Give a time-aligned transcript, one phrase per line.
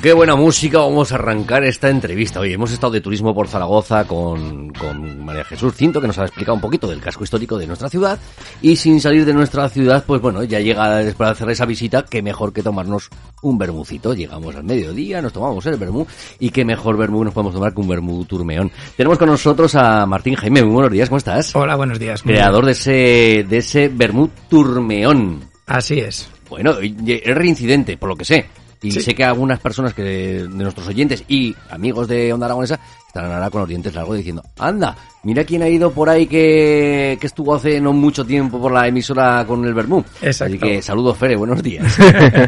[0.00, 2.40] Con qué buena música vamos a arrancar esta entrevista.
[2.40, 6.22] Hoy hemos estado de turismo por Zaragoza con, con María Jesús Cinto, que nos ha
[6.22, 8.18] explicado un poquito del casco histórico de nuestra ciudad.
[8.62, 12.06] Y sin salir de nuestra ciudad, pues bueno, ya llega después de hacer esa visita,
[12.08, 13.10] qué mejor que tomarnos
[13.42, 14.14] un bermucito.
[14.14, 16.06] Llegamos al mediodía, nos tomamos el bermú,
[16.38, 18.72] y qué mejor bermú nos podemos tomar que un bermú turmeón.
[18.96, 20.62] Tenemos con nosotros a Martín Jaime.
[20.62, 21.54] Muy buenos días, ¿cómo estás?
[21.54, 22.22] Hola, buenos días.
[22.22, 25.44] Creador de ese, de ese bermú turmeón.
[25.66, 26.26] Así es.
[26.48, 28.46] Bueno, es reincidente, por lo que sé.
[28.82, 29.00] Y Sí.
[29.00, 33.50] sé que algunas personas que de nuestros oyentes y amigos de Onda Aragonesa estarán ahora
[33.50, 37.56] con los dientes largos diciendo, anda, mira quién ha ido por ahí que, que estuvo
[37.56, 40.04] hace no mucho tiempo por la emisora con el Bermú.
[40.22, 40.54] Exacto.
[40.54, 41.98] Así que saludos, Fere, buenos días.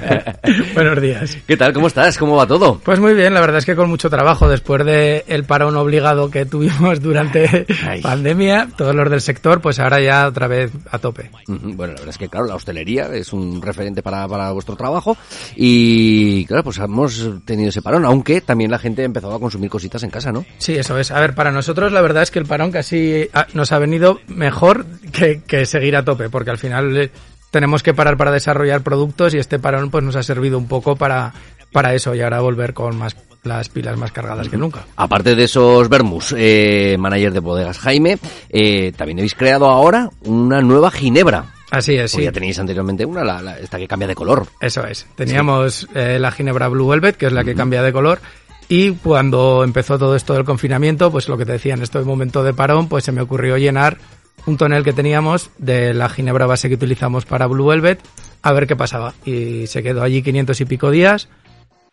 [0.74, 1.36] buenos días.
[1.48, 1.72] ¿Qué tal?
[1.72, 2.16] ¿Cómo estás?
[2.16, 2.78] ¿Cómo va todo?
[2.78, 6.30] Pues muy bien, la verdad es que con mucho trabajo después de el parón obligado
[6.30, 8.00] que tuvimos durante Ay.
[8.00, 11.28] pandemia, todos los del sector, pues ahora ya otra vez a tope.
[11.48, 15.16] Bueno, la verdad es que, claro, la hostelería es un referente para, para vuestro trabajo
[15.56, 19.68] y, claro, pues hemos tenido ese parón, aunque también la gente ha empezado a consumir
[19.68, 20.44] cositas en casa, ¿no?
[20.58, 21.10] Sí, eso es.
[21.10, 24.20] A ver, para nosotros la verdad es que el parón casi ah, nos ha venido
[24.28, 27.10] mejor que, que seguir a tope, porque al final eh,
[27.50, 30.96] tenemos que parar para desarrollar productos y este parón pues nos ha servido un poco
[30.96, 31.32] para,
[31.72, 34.84] para eso y ahora volver con más las pilas más cargadas que nunca.
[34.94, 38.18] Aparte de esos Bermus, eh, manager de bodegas Jaime,
[38.50, 41.46] eh, también habéis creado ahora una nueva ginebra.
[41.72, 42.22] Así es, sí.
[42.22, 44.46] ya tenéis anteriormente una, la, la- esta que cambia de color.
[44.60, 45.06] Eso es.
[45.16, 48.20] Teníamos eh, la Ginebra Blue Velvet, que es la que cambia de color.
[48.68, 52.42] Y cuando empezó todo esto del confinamiento, pues lo que te decía, en este momento
[52.42, 53.98] de parón, pues se me ocurrió llenar
[54.46, 58.00] un tonel que teníamos de la Ginebra base que utilizamos para Blue Velvet,
[58.42, 59.14] a ver qué pasaba.
[59.24, 61.28] Y se quedó allí 500 y pico días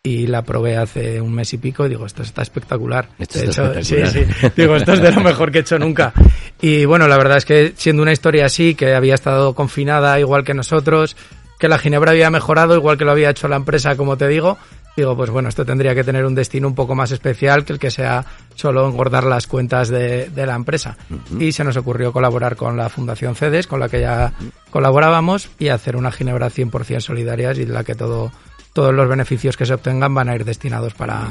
[0.02, 3.08] y la probé hace un mes y pico y digo, esto está espectacular.
[3.18, 4.12] Esto De está hecho, espectacular.
[4.12, 4.52] Sí, sí.
[4.56, 6.12] Digo, esto es de lo mejor que he hecho nunca.
[6.62, 10.44] Y bueno, la verdad es que siendo una historia así, que había estado confinada igual
[10.44, 11.16] que nosotros,
[11.58, 14.58] que la Ginebra había mejorado igual que lo había hecho la empresa, como te digo,
[14.96, 17.78] digo, pues bueno, esto tendría que tener un destino un poco más especial que el
[17.78, 18.24] que sea
[18.54, 20.96] solo engordar las cuentas de, de la empresa.
[21.38, 24.32] Y se nos ocurrió colaborar con la Fundación CEDES, con la que ya
[24.70, 28.32] colaborábamos, y hacer una Ginebra 100% solidarias y en la que todo,
[28.72, 31.28] todos los beneficios que se obtengan van a ir destinados para,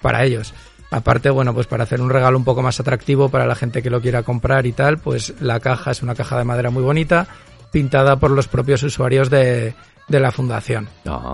[0.00, 0.54] para ellos.
[0.90, 3.90] Aparte, bueno, pues para hacer un regalo un poco más atractivo para la gente que
[3.90, 7.26] lo quiera comprar y tal, pues la caja es una caja de madera muy bonita,
[7.72, 9.74] pintada por los propios usuarios de,
[10.08, 10.88] de la fundación.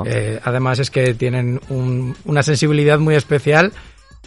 [0.07, 3.73] Eh, además es que tienen un- una sensibilidad muy especial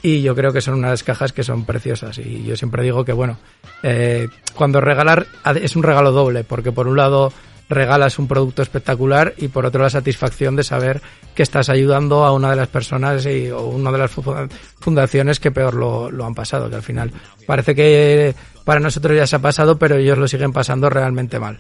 [0.02, 3.14] y yo creo que son unas cajas que son preciosas y yo siempre digo que
[3.14, 3.38] bueno,
[3.84, 5.28] eh, cuando regalar
[5.62, 7.32] es un regalo doble porque por un lado
[7.70, 11.02] regalas un producto espectacular y por otro la satisfacción de saber
[11.34, 14.22] que estás ayudando a una de las personas y, o una de las fu-
[14.80, 17.12] fundaciones que peor lo, lo han pasado, que al final
[17.48, 21.60] parece que para nosotros ya se ha pasado, pero ellos lo siguen pasando realmente mal.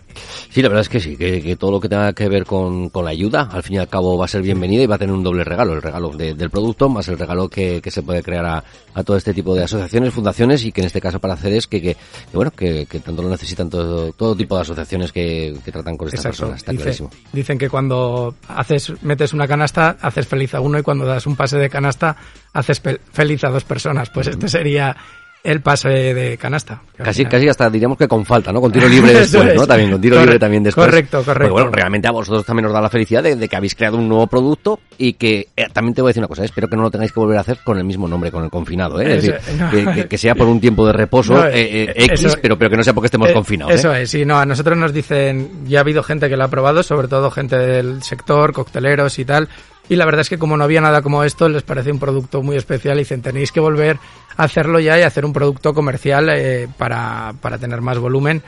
[0.50, 2.90] Sí, la verdad es que sí, que, que todo lo que tenga que ver con,
[2.90, 4.98] con la ayuda, al fin y al cabo va a ser bienvenido y va a
[5.00, 8.02] tener un doble regalo, el regalo de- del producto más el regalo que, que se
[8.04, 11.20] puede crear a, a todo este tipo de asociaciones, fundaciones y que en este caso
[11.20, 15.12] para CEDES que, que, que bueno, que, tanto lo necesitan todo, todo tipo de asociaciones
[15.12, 16.38] que, que tratan con estas Exacto.
[16.54, 17.10] personas, está Dice- clarísimo.
[17.34, 21.36] dicen que cuando haces, metes una canasta, haces feliz a uno y cuando das un
[21.36, 22.16] pase de canasta,
[22.54, 22.82] haces
[23.12, 24.10] feliz a dos personas.
[24.10, 24.96] Pues este sería
[25.44, 26.82] el pase de canasta.
[26.96, 28.62] Casi, casi hasta diríamos que con falta, ¿no?
[28.62, 29.68] Con tiro libre después, ¿no?
[29.68, 30.86] También, con tiro libre también después.
[30.88, 31.50] correcto, correcto.
[31.50, 33.98] Porque, bueno, realmente a vosotros también os da la felicidad de, de que habéis creado
[33.98, 36.70] un nuevo producto y que eh, también te voy a decir una cosa, eh, espero
[36.70, 39.02] que no lo tengáis que volver a hacer con el mismo nombre, con el confinado,
[39.02, 39.18] ¿eh?
[39.18, 39.70] Es Eso, decir, no.
[39.70, 41.52] que, que- que sea por un tiempo de reposo No, eh,
[41.84, 44.38] eh, X, eso- pero, pero que no sea porque estemos confinados, Eso es, sí, no,
[44.40, 47.58] a nosotros nos dicen, ya ha habido gente que lo ha probado, sobre todo gente
[47.58, 49.50] del sector, cocteleros y tal,
[49.90, 52.42] y la verdad es que como no había nada como esto, les parece un producto
[52.42, 53.98] muy especial y dicen, tenéis que volver
[54.38, 58.42] a hacerlo ya y hacer un producto comercial eh, para, para tener más volumen.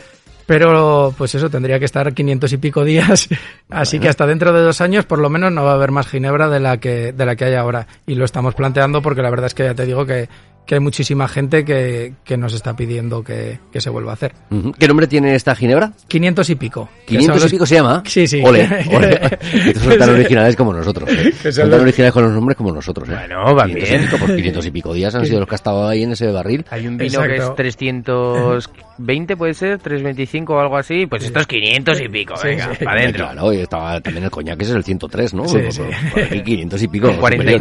[0.45, 3.27] Pero, pues eso, tendría que estar 500 y pico días.
[3.69, 6.07] Así que hasta dentro de dos años, por lo menos, no va a haber más
[6.07, 7.87] ginebra de la que, de la que hay ahora.
[8.05, 10.29] Y lo estamos planteando porque la verdad es que ya te digo que,
[10.65, 14.33] que hay muchísima gente que, que nos está pidiendo que, que se vuelva a hacer.
[14.79, 15.91] ¿Qué nombre tiene esta ginebra?
[16.07, 16.89] 500 y pico.
[17.05, 18.03] que 500 son y los- pico se llama.
[18.05, 18.41] Sí, sí.
[18.43, 19.19] Ole, ole.
[19.67, 21.09] Estos son tan originales como nosotros.
[21.11, 21.33] ¿eh?
[21.43, 23.07] Que son tan los- originales con los nombres como nosotros.
[23.09, 23.13] ¿eh?
[23.15, 24.01] Bueno, va 500 y bien.
[24.05, 26.31] pico, pues 500 y pico días han sido los que ha estado ahí en ese
[26.31, 26.65] barril.
[26.71, 27.51] Hay un vino que Exacto.
[27.51, 31.05] es 320, puede ser, 325 o algo así.
[31.05, 32.83] Pues esto es 500 y pico, Sí, venga, sí.
[32.85, 33.25] para adentro.
[33.25, 35.47] Claro, y estaba también el coñac, ese es el 103, ¿no?
[35.47, 35.81] Sí, Por- sí.
[36.13, 37.13] por aquí 500 y pico.
[37.13, 37.59] superiores.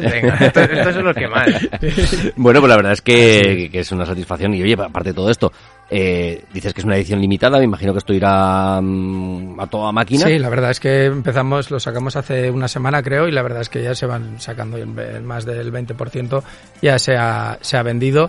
[0.00, 1.46] 43, venga, esto- estos son los que más.
[2.38, 5.30] Bueno, pues la verdad es que, que es una satisfacción y oye, aparte de todo
[5.30, 5.52] esto,
[5.90, 9.90] Eh, dices que es una edición limitada, me imagino que esto irá mm, a toda
[9.90, 10.26] máquina.
[10.26, 13.62] Sí, la verdad es que empezamos, lo sacamos hace una semana creo y la verdad
[13.62, 14.76] es que ya se van sacando
[15.22, 16.42] más del 20%,
[16.82, 18.28] ya se ha, se ha vendido.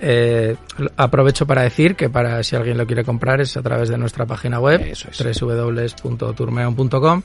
[0.00, 0.56] Eh,
[0.96, 4.26] aprovecho para decir que para si alguien lo quiere comprar es a través de nuestra
[4.26, 5.40] página web Eso es.
[5.40, 7.22] www.turmeon.com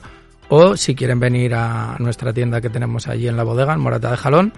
[0.50, 4.10] o si quieren venir a nuestra tienda que tenemos allí en la bodega, en Morata
[4.10, 4.52] de Jalón,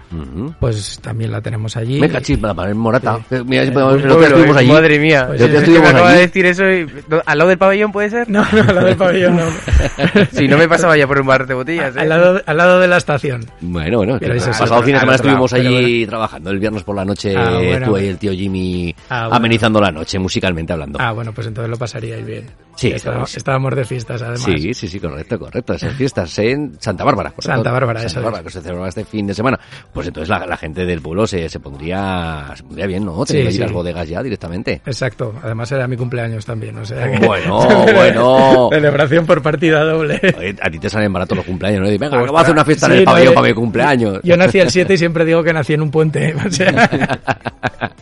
[0.59, 1.99] pues también la tenemos allí.
[1.99, 3.19] Me cachis para poner morata.
[3.29, 3.35] Sí.
[3.35, 4.71] Eh, Mira, el Uy, otro día estuvimos eh, allí.
[4.71, 5.25] Madre mía.
[5.27, 6.87] Pues Es que me acaba de decir eso y...
[7.25, 8.29] ¿Al lado del pabellón puede ser?
[8.29, 9.43] No, no, la del pabellón no.
[10.31, 11.99] Si no me pasaba ya por un bar de botellas, ¿eh?
[12.01, 13.45] al, lado, al lado de la estación.
[13.61, 16.49] Bueno, bueno, Pero que eso el pasado al fin de semana lado, estuvimos allí trabajando.
[16.49, 17.85] El viernes por la noche Ah, bueno.
[17.87, 19.35] tú y el tío Jimmy Ah, bueno.
[19.35, 20.99] amenizando la noche, musicalmente hablando.
[21.01, 22.45] Ah, bueno, pues entonces lo pasaríais bien.
[22.75, 24.41] Sí, estábamos, estábamos de fiestas además.
[24.41, 25.73] Sí, sí, sí, correcto, correcto.
[25.73, 27.29] Esas fiestas en Santa Bárbara.
[27.29, 27.51] correcto.
[27.53, 28.25] Santa Bárbara, Santa eso es.
[28.25, 29.59] Bárbara, que se celebraba este fin de semana.
[29.93, 33.25] Pues entonces la, la gente del pueblo se, se pondría se pondría bien, ¿no?
[33.25, 33.61] Sí, Tener allí sí.
[33.61, 34.81] las bodegas ya directamente.
[34.85, 35.33] Exacto.
[35.43, 37.59] Además era mi cumpleaños también, o sea que- Bueno,
[37.95, 38.69] bueno.
[38.71, 40.19] Celebración por partida doble.
[40.37, 41.91] Oye, A ti te salen baratos los cumpleaños, ¿no?
[41.91, 44.19] Y Venga, vamos a hacer una fiesta en Sí, el no, pabellón para mi cumpleaños.
[44.23, 46.33] Yo nací el 7 y siempre digo que nací en un puente.
[46.45, 46.71] O sea,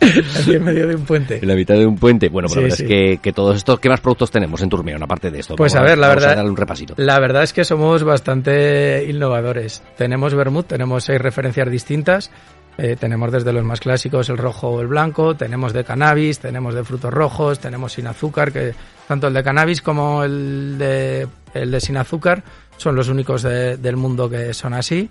[0.00, 1.38] nací en medio de un puente.
[1.42, 2.28] En la mitad de un puente.
[2.28, 2.82] Bueno, pues la Sí, verdad sí.
[2.84, 5.56] es que, que todos estos, ¿qué más productos tenemos en Turmeón, aparte de esto?
[5.56, 6.94] Pues Vamos a ver, la vamos verdad- darle un repasito.
[6.96, 9.82] La verdad es que somos bastante innovadores.
[9.96, 12.30] Tenemos vermut, tenemos seis referencias distintas.
[12.78, 16.74] Eh, tenemos desde los más clásicos el rojo o el blanco, tenemos de cannabis, tenemos
[16.74, 18.74] de frutos rojos, tenemos sin azúcar, que
[19.06, 22.42] tanto el de cannabis como el de, el de sin azúcar
[22.78, 25.10] son los únicos de- del mundo que son así.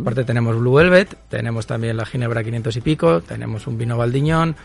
[0.00, 4.56] Aparte tenemos Blue Velvet, tenemos también la Ginebra 500 y pico, tenemos un vino Valdiñón.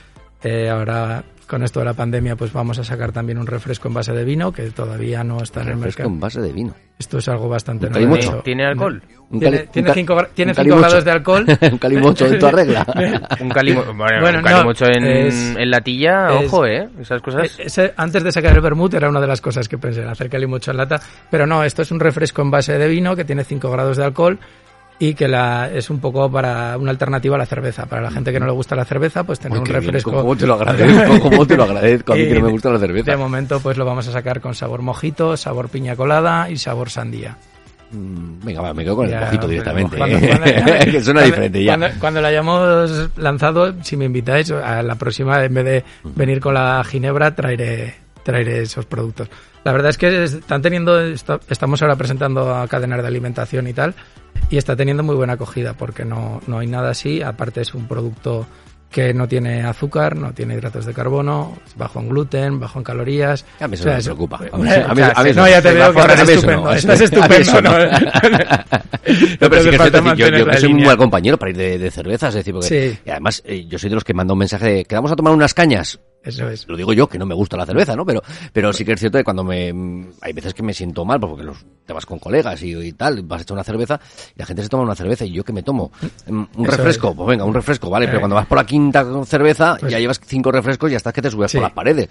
[0.43, 3.93] Eh, ahora con esto de la pandemia pues vamos a sacar también un refresco en
[3.95, 6.13] base de vino que todavía no está en el Refresco mercado.
[6.15, 6.73] en base de vino.
[6.97, 8.11] Esto es algo bastante novedoso.
[8.15, 8.43] calimocho.
[8.43, 9.01] ¿Tiene alcohol?
[9.31, 10.81] Un Tiene, cali- tiene un ca- cinco gra- tiene cinco calimocho.
[10.87, 11.45] grados de alcohol.
[11.73, 12.85] un calimocho en tu regla.
[13.41, 16.87] Un, calimo bueno, Bueno, un no, calimocho en, es- en latilla, es- ojo, ¿eh?
[17.01, 17.59] Esas cosas...
[17.59, 20.07] Eh, ese- antes de sacar el vermut era una de las cosas que pensé, en
[20.09, 21.01] hacer calimocho en lata.
[21.29, 24.05] Pero no, esto es un refresco en base de vino que tiene 5 grados de
[24.05, 24.39] alcohol
[25.03, 27.87] y que la, es un poco para una alternativa a la cerveza.
[27.87, 29.83] Para la gente que no le gusta la cerveza, pues tener Uy, un qué bien,
[29.85, 30.11] refresco.
[30.11, 31.19] ¿Cómo te lo agradezco?
[31.29, 32.13] ¿Cómo te lo agradezco?
[32.13, 33.09] A mí que no me gusta la cerveza.
[33.09, 36.91] De momento, pues lo vamos a sacar con sabor mojito, sabor piña colada y sabor
[36.91, 37.35] sandía.
[37.91, 39.97] Mm, Venga, va, me quedo con el Ya, mojito directamente.
[39.97, 40.27] Cuando- ¿eh?
[40.29, 41.93] cuando- que suena diferente ya.
[41.99, 45.83] Cuando la hayamos lanzado, si me invitáis, a la próxima, en vez de
[46.15, 49.29] venir con la ginebra, traeré, traeré esos productos.
[49.63, 53.93] La verdad es que están teniendo, estamos ahora presentando a cadenas de alimentación y tal,
[54.49, 57.87] y está teniendo muy buena acogida, porque no, no hay nada así, aparte es un
[57.87, 58.47] producto
[58.89, 62.83] que no tiene azúcar, no tiene hidratos de carbono, es bajo en gluten, bajo en
[62.83, 63.45] calorías.
[63.61, 64.35] A mí eso O sea, no me preocupa.
[64.37, 66.63] A mí, a mí- sea, a mí eso no, ya te veo que estás estupendo,
[66.65, 66.71] no.
[66.73, 67.35] estás estupendo.
[67.35, 67.71] eso ¿no?
[67.71, 67.77] No,
[69.49, 72.29] pero sí que es cierto, yo, soy un buen compañero para ir de, de cervezas,
[72.29, 72.99] es decir, porque Sí.
[73.05, 75.15] y además eh, yo soy de los que manda un mensaje de que vamos a
[75.15, 75.99] tomar unas cañas.
[76.23, 76.67] Eso es.
[76.67, 78.05] Lo digo yo, que no me gusta la cerveza, ¿no?
[78.05, 78.21] Pero,
[78.53, 79.73] pero sí que es cierto que cuando me,
[80.21, 82.91] hay veces que me siento mal, pues porque los, te vas con colegas y, y
[82.93, 83.99] tal, vas a echar una cerveza
[84.35, 85.91] y la gente se toma una cerveza y yo que me tomo
[86.27, 87.15] Mm, un Eso refresco, es.
[87.15, 88.21] pues venga, un refresco, vale, pero Eh.
[88.21, 91.21] cuando vas por la quinta cerveza Pues- ya llevas cinco refrescos y ya estás que
[91.23, 91.57] te subes Sí.
[91.57, 92.07] por las paredes.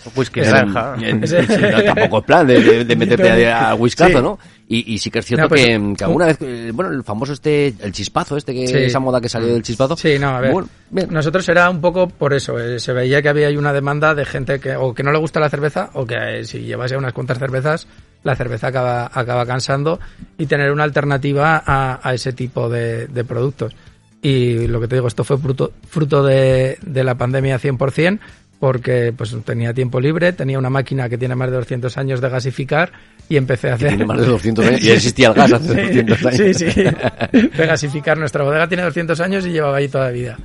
[1.00, 1.36] Eh, Sí.
[1.46, 4.22] sí, no, tampoco es plan de, de- de meterte a, a whiskazo, Sí.
[4.24, 4.38] ¿no?
[4.72, 7.02] Y, y sí que es cierto No, pues, que, que alguna vez, eh, bueno, el
[7.02, 8.76] famoso este, el chispazo este, que Sí.
[8.76, 9.96] esa moda que salió del chispazo.
[9.96, 10.52] Sí, no, a ver.
[10.52, 10.68] Bueno.
[11.10, 12.56] Nosotros era un poco por eso.
[12.56, 15.18] eh, se veía que había ahí una demanda de gente que o que no le
[15.18, 17.88] gusta la cerveza o que eh, si llevas ya unas cuantas cervezas,
[18.22, 19.98] la cerveza acaba, acaba cansando
[20.38, 23.74] y tener una alternativa a, a ese tipo de, de productos.
[24.22, 28.20] Y lo que te digo, esto fue fruto, fruto de, de la pandemia 100%,
[28.60, 32.28] porque pues tenía tiempo libre, tenía una máquina que tiene más de 200 años de
[32.28, 32.92] gasificar
[33.26, 33.88] y empecé a hacer...
[33.88, 34.82] Tiene más de 200 años.
[34.82, 36.36] Ya existía el gas hace 200 años.
[36.36, 36.82] Sí, sí.
[37.32, 38.18] De gasificar.
[38.18, 40.38] Nuestra bodega tiene 200 años y llevaba ahí toda la vida.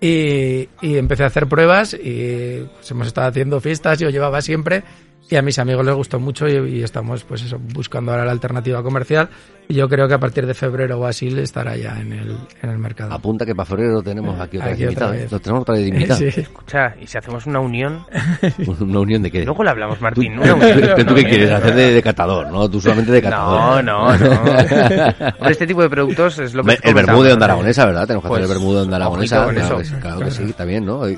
[0.00, 4.82] Y, y empecé a hacer pruebas y pues, hemos estado haciendo fiestas, yo llevaba siempre
[5.28, 8.32] y a mis amigos les gustó mucho y, y estamos pues eso, buscando ahora la
[8.32, 9.28] alternativa comercial
[9.68, 12.70] y yo creo que a partir de febrero o así estará ya en el, en
[12.70, 13.12] el mercado.
[13.14, 15.14] Apunta que para febrero lo tenemos aquí otra Aquí vez otra invitado.
[15.14, 15.16] ¿eh?
[15.18, 15.30] vez.
[15.32, 16.20] Lo tenemos otra vez invitado.
[16.30, 16.40] Sí.
[16.40, 18.04] Escucha, y si hacemos una unión,
[18.80, 19.44] Una unión de qué.
[19.44, 20.34] luego le hablamos, Tú, Martín.
[20.34, 20.96] tú- Una unión.
[20.96, 21.50] tú- tú qué quieres?
[21.52, 22.68] Hacer de, de catador, ¿no?
[22.68, 23.84] Tú solamente de catador.
[23.84, 24.30] No, no, no.
[24.40, 28.06] Hombre, este tipo de productos es lo que El vermú de onda aragonesa, ¿verdad?
[28.08, 29.44] Tenemos que Pues, hacer el vermú de onda aragonesa.
[29.44, 29.94] con Claro, eso.
[29.94, 31.04] que- claro que sí, también, ¿no?
[31.06, 31.14] Sí.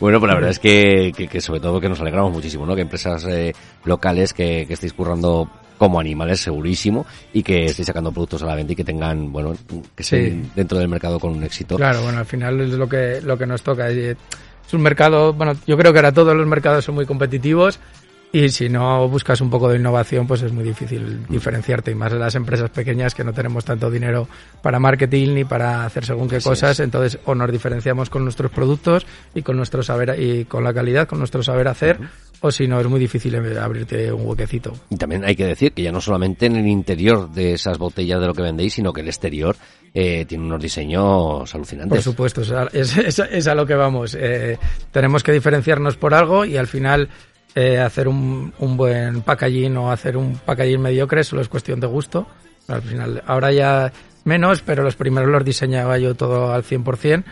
[0.00, 2.74] bueno, pues la verdad es que, que, que sobre todo que nos alegramos muchísimo, ¿no?
[2.74, 3.52] Que empresas eh,
[3.84, 7.04] locales que, que estéis currando como animales, segurísimo,
[7.34, 9.54] y que estéis sacando productos a la venta y que tengan, bueno,
[9.94, 10.50] que estén Sí.
[10.56, 11.76] dentro del mercado con un éxito.
[11.76, 13.90] Claro, bueno, al final es lo que, lo que nos toca.
[13.90, 14.16] Es
[14.72, 17.78] un mercado, bueno, yo creo que ahora todos los mercados son muy competitivos
[18.32, 21.92] Y si no buscas un poco de innovación, pues es muy difícil diferenciarte.
[21.92, 24.28] Y más en las empresas pequeñas que no tenemos tanto dinero
[24.62, 26.80] para marketing ni para hacer según qué cosas.
[26.80, 31.08] Entonces, o nos diferenciamos con nuestros productos y con nuestro saber y con la calidad,
[31.08, 31.98] con nuestro saber hacer,
[32.40, 34.72] o si no, es muy difícil abrirte un huequecito.
[34.90, 38.20] Y también hay que decir que ya no solamente en el interior de esas botellas
[38.20, 39.56] de lo que vendéis, sino que el exterior
[39.94, 41.96] eh, tiene unos diseños alucinantes.
[41.96, 44.14] Por supuesto, es a, es, es a lo que vamos.
[44.18, 44.58] Eh,
[44.90, 47.08] tenemos que diferenciarnos por algo y al final
[47.56, 51.86] eh, hacer un, un, buen packaging o hacer un packaging mediocre solo es cuestión de
[51.86, 52.26] gusto.
[52.68, 53.90] Al final, ahora ya
[54.24, 57.24] menos, pero los primeros los diseñaba yo todo al 100%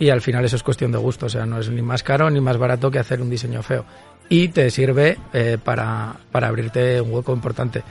[0.00, 1.26] y al final eso es cuestión de gusto.
[1.26, 3.84] O sea, no es ni más caro ni más barato que hacer un diseño feo.
[4.28, 7.84] Y te sirve eh, para, para abrirte un hueco importante.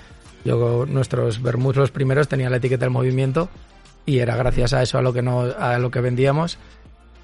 [0.44, 3.48] Yo, nuestros vermouths los primeros tenían la etiqueta del movimiento
[4.06, 6.58] y era gracias a eso a lo que no a lo que vendíamos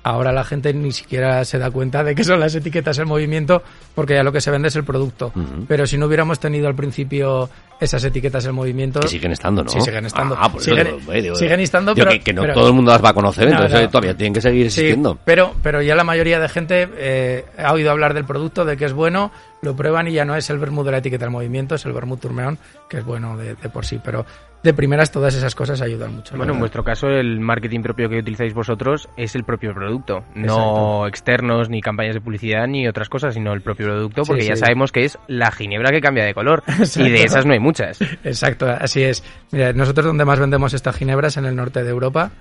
[0.04, 3.64] Ahora la gente ni siquiera se da cuenta de que son las etiquetas el movimiento,
[3.96, 5.32] porque ya lo que se vende es el producto.
[5.68, 9.00] Pero si no hubiéramos tenido al principio esas etiquetas en movimiento.
[9.00, 9.70] Que siguen estando, ¿no?
[9.70, 10.36] Sí, siguen estando.
[10.38, 12.12] Ah, por siguen, eso, siguen estando, pero.
[12.22, 14.66] Que, no todo el mundo las va a conocer, entonces eh, todavía tienen que seguir
[14.66, 15.14] existiendo.
[15.14, 18.76] Sí, pero, pero ya la mayoría de gente eh, ha oído hablar del producto, de
[18.76, 19.32] que es bueno,
[19.62, 21.94] lo prueban y ya no es el vermut de la etiqueta del movimiento, es el
[21.94, 22.58] vermut turmeón,
[22.90, 24.00] que es bueno de, de por sí.
[24.04, 24.26] Pero
[24.64, 26.38] de primeras todas esas cosas ayudan mucho.
[26.38, 31.06] Bueno, en vuestro caso el marketing propio que utilizáis vosotros es el propio producto, no
[31.06, 34.92] externos ni campañas de publicidad ni otras cosas, sino el propio producto, porque ya sabemos
[34.92, 36.64] que es la ginebra que cambia de color
[36.96, 38.00] y de esas no hay muchas.
[38.24, 39.24] Exacto, así es.
[39.52, 42.32] Mira, nosotros donde más vendemos esta ginebra es en el norte de Europa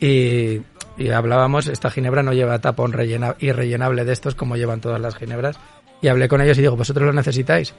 [0.00, 0.62] y,
[1.12, 5.60] hablábamos, esta ginebra no lleva tapón rellena, irrellenable de estos como llevan todas las ginebras
[6.00, 7.74] y hablé con ellos y digo, ¿vosotros lo necesitáis?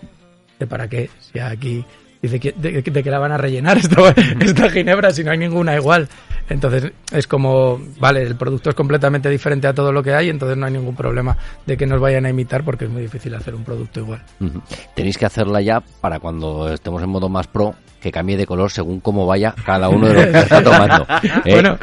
[0.60, 1.10] ¿De para qué?
[1.19, 1.86] Si aquí
[2.22, 5.76] Dice, ¿de, de, que la van a rellenar esta, esta ginebra si no hay ninguna
[5.76, 6.10] igual?
[6.50, 10.58] Entonces es como, vale, el producto es completamente diferente a todo lo que hay, entonces
[10.58, 13.56] no hay ningún problema de que nos vayan a imitar porque es muy difícil hacer
[13.56, 14.22] un producto igual.
[14.96, 18.72] Tenéis que hacerla ya para cuando estemos en modo más pro, que cambie de color
[18.72, 21.06] según cómo vaya cada uno de los que está tomando.
[21.46, 21.53] ¿eh?
[21.53, 21.77] Bueno,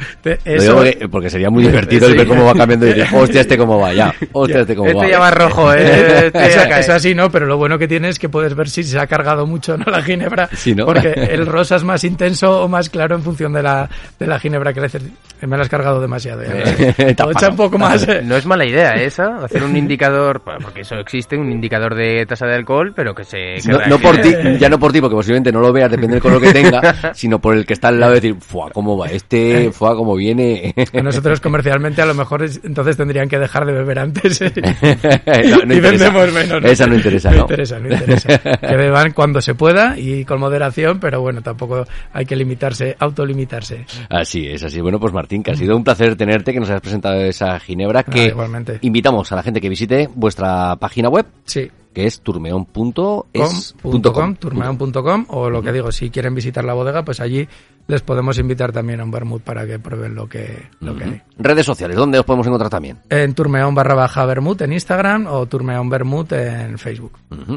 [0.44, 0.82] eso...
[1.10, 4.14] porque, sería muy divertido ver cómo va cambiando y decir, hostia, este cómo va ya,
[4.32, 5.04] hostia, este cómo este va.
[5.04, 6.26] Este ya va rojo, ¿eh?
[6.26, 7.30] Este es, así, ¿no?
[7.30, 9.84] Pero lo bueno que tiene es que puedes ver si se ha cargado mucho ¿no?
[9.90, 10.86] la ginebra, sí, ¿no?
[10.86, 14.38] porque el rosa es más intenso o más claro en función de la, de la
[14.38, 16.42] ginebra que le me la has cargado demasiado.
[16.42, 16.50] Ya.
[17.08, 18.06] echa un poco más.
[18.26, 22.46] No es mala idea esa, hacer un indicador, porque eso existe, un indicador de tasa
[22.46, 23.56] de alcohol, pero que se...
[23.88, 26.40] no, por ti, ya no por ti, porque posiblemente no lo veas, depende del color
[26.40, 29.08] que tenga, sino por el que está al lado de decir, fuá, ¿cómo va?
[29.08, 30.74] Este, fuá, ¿cómo viene?
[30.92, 36.64] Nosotros comercialmente a lo mejor entonces tendrían que dejar de beber antes y vendemos menos.
[36.64, 37.36] Esa no interesa, ¿no?
[37.36, 38.38] No interesa, no interesa.
[38.38, 43.84] Que beban cuando se pueda y con moderación, pero bueno, tampoco hay que limitarse, autolimitarse.
[44.08, 44.80] Así es, así.
[44.80, 48.04] Bueno, pues Martín, que ha sido un placer tenerte, que nos hayas presentado esa ginebra,
[48.04, 48.78] que igualmente.
[48.82, 51.26] invitamos a la gente que visite vuestra página web.
[51.44, 57.20] Sí que es turmeon.es.com, turmeon.com, o lo que digo, si quieren visitar la bodega, pues
[57.20, 57.48] allí
[57.86, 61.22] les podemos invitar también a un vermut para que prueben lo que, lo que hay.
[61.38, 62.98] Redes sociales, ¿dónde os podemos encontrar también?
[63.08, 65.48] En turmeon barra baja vermut en Instagram o
[65.88, 67.12] vermut en Facebook.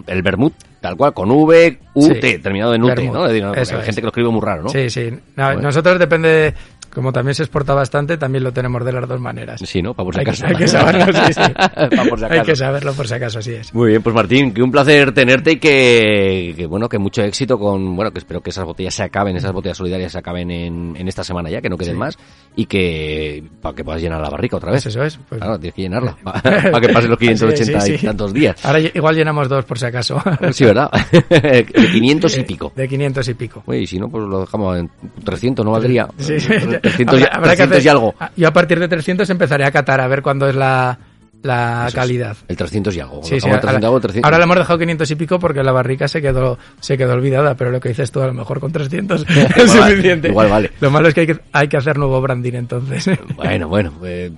[0.07, 3.25] El vermut, tal cual, con V, U, T, terminado en UT, ¿no?
[3.25, 4.69] hay gente que lo escribe muy raro, ¿no?
[4.69, 5.09] Sí, sí.
[5.35, 6.53] nosotros depende
[6.93, 9.62] como también se exporta bastante, también lo tenemos de las dos maneras.
[9.63, 9.93] Sí, ¿no?
[9.93, 10.46] Para por si acaso.
[10.46, 11.41] Hay que, saberlo, sí, sí.
[12.29, 13.74] Hay que saberlo por si acaso, así es.
[13.74, 17.96] Muy bien, pues Martín, que un placer tenerte y que, bueno, que mucho éxito con,
[17.96, 21.08] bueno, que espero que esas botellas se acaben, esas botellas solidarias se acaben en, en
[21.08, 22.17] esta semana ya, que no queden más,
[22.55, 24.84] y que, para que puedas llenar la barrica otra vez.
[24.84, 25.17] Pues eso es.
[25.29, 25.39] Pues...
[25.39, 28.65] Claro, tienes que llenarla, para que pasen los 580 y tantos días.
[28.65, 30.22] Ahora igual llenamos dos por si acaso.
[30.51, 30.89] Sí, ¿verdad?
[31.29, 32.74] de 500 y pico.
[32.75, 33.63] De 500 y pico.
[33.65, 34.89] Uy, si no, pues lo dejamos en
[35.24, 36.08] 300, no valdría.
[36.17, 36.38] Sí,
[36.79, 38.15] 300, habrá, que hacer, y algo.
[38.36, 40.98] Yo a partir de 300 empezaré a catar a ver cuándo es la,
[41.41, 42.38] la calidad.
[42.48, 43.24] el 300 y algo.
[43.24, 44.24] Sí, sí, ahora, 300.
[44.24, 47.55] ahora le hemos dejado 500 y pico porque la barrica se quedó se quedó olvidada,
[47.55, 50.29] pero lo que dices tú a lo mejor con 300 es suficiente.
[50.29, 50.71] Igual vale.
[50.79, 53.09] Lo malo es que hay que, hay que hacer nuevo branding entonces.
[53.36, 54.31] Bueno, bueno, eh,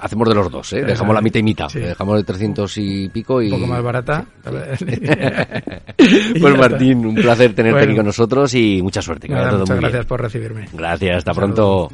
[0.00, 0.82] hacemos de los dos, ¿eh?
[0.84, 1.68] Dejamos la mitad y mitad.
[1.72, 3.46] Dejamos de 300 y pico y...
[3.50, 4.24] Un poco más barata.
[6.40, 9.28] pues Martín, un placer tenerte aquí con nosotros y mucha suerte.
[9.28, 10.66] muchas gracias por recibirme.
[10.72, 11.90] Gracias, hasta pronto.